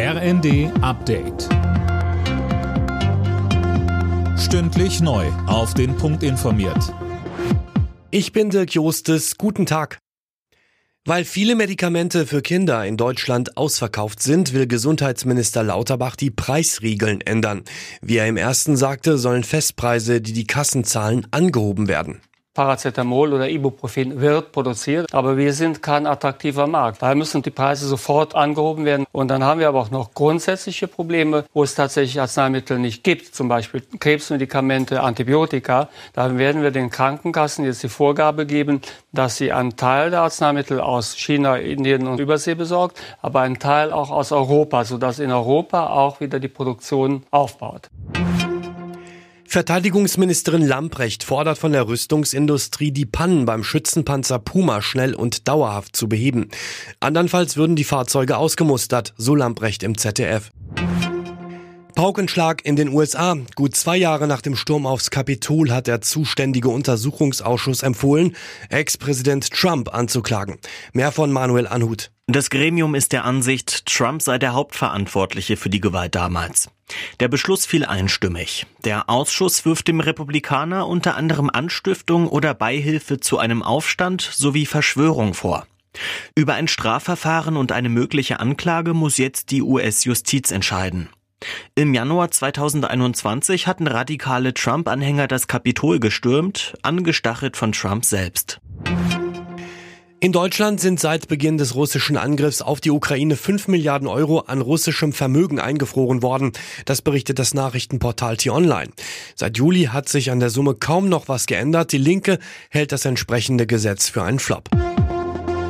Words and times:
RND 0.00 0.70
Update. 0.80 1.48
Stündlich 4.38 5.00
neu. 5.00 5.26
Auf 5.48 5.74
den 5.74 5.96
Punkt 5.96 6.22
informiert. 6.22 6.94
Ich 8.12 8.30
bin 8.30 8.50
Dirk 8.50 8.74
Jostes. 8.74 9.38
Guten 9.38 9.66
Tag. 9.66 9.98
Weil 11.04 11.24
viele 11.24 11.56
Medikamente 11.56 12.26
für 12.28 12.42
Kinder 12.42 12.86
in 12.86 12.96
Deutschland 12.96 13.56
ausverkauft 13.56 14.22
sind, 14.22 14.52
will 14.52 14.68
Gesundheitsminister 14.68 15.64
Lauterbach 15.64 16.14
die 16.14 16.30
Preisriegeln 16.30 17.20
ändern. 17.20 17.64
Wie 18.00 18.18
er 18.18 18.28
im 18.28 18.36
ersten 18.36 18.76
sagte, 18.76 19.18
sollen 19.18 19.42
Festpreise, 19.42 20.20
die 20.20 20.32
die 20.32 20.46
Kassen 20.46 20.84
zahlen, 20.84 21.26
angehoben 21.32 21.88
werden. 21.88 22.20
Paracetamol 22.58 23.34
oder 23.34 23.48
Ibuprofen 23.48 24.20
wird 24.20 24.50
produziert, 24.50 25.14
aber 25.14 25.36
wir 25.36 25.52
sind 25.52 25.80
kein 25.80 26.08
attraktiver 26.08 26.66
Markt. 26.66 27.00
Daher 27.02 27.14
müssen 27.14 27.40
die 27.40 27.52
Preise 27.52 27.86
sofort 27.86 28.34
angehoben 28.34 28.84
werden. 28.84 29.06
Und 29.12 29.28
dann 29.28 29.44
haben 29.44 29.60
wir 29.60 29.68
aber 29.68 29.78
auch 29.78 29.92
noch 29.92 30.12
grundsätzliche 30.12 30.88
Probleme, 30.88 31.44
wo 31.54 31.62
es 31.62 31.76
tatsächlich 31.76 32.20
Arzneimittel 32.20 32.80
nicht 32.80 33.04
gibt, 33.04 33.32
zum 33.32 33.46
Beispiel 33.46 33.84
Krebsmedikamente, 34.00 35.02
Antibiotika. 35.04 35.88
Da 36.14 36.36
werden 36.36 36.64
wir 36.64 36.72
den 36.72 36.90
Krankenkassen 36.90 37.64
jetzt 37.64 37.84
die 37.84 37.88
Vorgabe 37.88 38.44
geben, 38.44 38.80
dass 39.12 39.36
sie 39.36 39.52
einen 39.52 39.76
Teil 39.76 40.10
der 40.10 40.22
Arzneimittel 40.22 40.80
aus 40.80 41.14
China, 41.16 41.58
Indien 41.58 42.08
und 42.08 42.18
Übersee 42.18 42.56
besorgt, 42.56 43.00
aber 43.22 43.42
einen 43.42 43.60
Teil 43.60 43.92
auch 43.92 44.10
aus 44.10 44.32
Europa, 44.32 44.84
sodass 44.84 45.20
in 45.20 45.30
Europa 45.30 45.90
auch 45.90 46.18
wieder 46.18 46.40
die 46.40 46.48
Produktion 46.48 47.22
aufbaut. 47.30 47.88
Verteidigungsministerin 49.50 50.60
Lamprecht 50.60 51.24
fordert 51.24 51.56
von 51.56 51.72
der 51.72 51.88
Rüstungsindustrie, 51.88 52.92
die 52.92 53.06
Pannen 53.06 53.46
beim 53.46 53.64
Schützenpanzer 53.64 54.38
Puma 54.38 54.82
schnell 54.82 55.14
und 55.14 55.48
dauerhaft 55.48 55.96
zu 55.96 56.06
beheben. 56.06 56.50
Andernfalls 57.00 57.56
würden 57.56 57.74
die 57.74 57.84
Fahrzeuge 57.84 58.36
ausgemustert, 58.36 59.14
so 59.16 59.34
Lamprecht 59.34 59.82
im 59.84 59.96
ZDF. 59.96 60.50
Paukenschlag 61.98 62.64
in 62.64 62.76
den 62.76 62.90
USA. 62.90 63.36
Gut 63.56 63.74
zwei 63.74 63.96
Jahre 63.96 64.28
nach 64.28 64.40
dem 64.40 64.54
Sturm 64.54 64.86
aufs 64.86 65.10
Kapitol 65.10 65.72
hat 65.72 65.88
der 65.88 66.00
zuständige 66.00 66.68
Untersuchungsausschuss 66.68 67.82
empfohlen, 67.82 68.36
Ex-Präsident 68.68 69.50
Trump 69.50 69.92
anzuklagen. 69.92 70.58
Mehr 70.92 71.10
von 71.10 71.32
Manuel 71.32 71.66
Anhut. 71.66 72.12
Das 72.28 72.50
Gremium 72.50 72.94
ist 72.94 73.10
der 73.10 73.24
Ansicht, 73.24 73.84
Trump 73.86 74.22
sei 74.22 74.38
der 74.38 74.52
Hauptverantwortliche 74.52 75.56
für 75.56 75.70
die 75.70 75.80
Gewalt 75.80 76.14
damals. 76.14 76.70
Der 77.18 77.26
Beschluss 77.26 77.66
fiel 77.66 77.84
einstimmig. 77.84 78.66
Der 78.84 79.10
Ausschuss 79.10 79.64
wirft 79.64 79.88
dem 79.88 79.98
Republikaner 79.98 80.86
unter 80.86 81.16
anderem 81.16 81.50
Anstiftung 81.50 82.28
oder 82.28 82.54
Beihilfe 82.54 83.18
zu 83.18 83.38
einem 83.38 83.60
Aufstand 83.60 84.22
sowie 84.22 84.66
Verschwörung 84.66 85.34
vor. 85.34 85.66
Über 86.36 86.54
ein 86.54 86.68
Strafverfahren 86.68 87.56
und 87.56 87.72
eine 87.72 87.88
mögliche 87.88 88.38
Anklage 88.38 88.94
muss 88.94 89.18
jetzt 89.18 89.50
die 89.50 89.62
US-Justiz 89.62 90.52
entscheiden. 90.52 91.08
Im 91.74 91.94
Januar 91.94 92.30
2021 92.30 93.66
hatten 93.66 93.86
radikale 93.86 94.52
Trump-Anhänger 94.52 95.28
das 95.28 95.46
Kapitol 95.46 96.00
gestürmt, 96.00 96.74
angestachelt 96.82 97.56
von 97.56 97.72
Trump 97.72 98.04
selbst. 98.04 98.60
In 100.20 100.32
Deutschland 100.32 100.80
sind 100.80 100.98
seit 100.98 101.28
Beginn 101.28 101.58
des 101.58 101.76
russischen 101.76 102.16
Angriffs 102.16 102.60
auf 102.60 102.80
die 102.80 102.90
Ukraine 102.90 103.36
5 103.36 103.68
Milliarden 103.68 104.08
Euro 104.08 104.40
an 104.40 104.60
russischem 104.60 105.12
Vermögen 105.12 105.60
eingefroren 105.60 106.22
worden. 106.22 106.50
Das 106.86 107.02
berichtet 107.02 107.38
das 107.38 107.54
Nachrichtenportal 107.54 108.36
T-Online. 108.36 108.90
Seit 109.36 109.58
Juli 109.58 109.84
hat 109.84 110.08
sich 110.08 110.32
an 110.32 110.40
der 110.40 110.50
Summe 110.50 110.74
kaum 110.74 111.08
noch 111.08 111.28
was 111.28 111.46
geändert. 111.46 111.92
Die 111.92 111.98
Linke 111.98 112.40
hält 112.68 112.90
das 112.90 113.04
entsprechende 113.04 113.68
Gesetz 113.68 114.08
für 114.08 114.24
einen 114.24 114.40
Flop. 114.40 114.68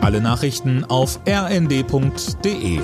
Alle 0.00 0.22
Nachrichten 0.22 0.84
auf 0.84 1.20
rnd.de 1.28 2.80